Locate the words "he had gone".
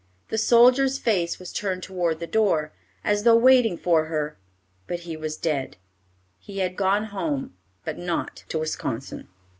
6.39-7.03